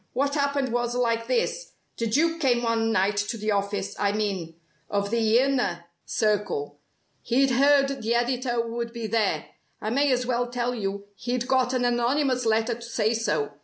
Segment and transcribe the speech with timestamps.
[0.13, 4.55] What happened was like this: The Duke came one night to the office I mean
[4.89, 6.79] of the Inner Circle.
[7.21, 9.45] He'd heard the editor would be there.
[9.79, 13.51] I may as well tell you he'd got an anonymous letter to say so.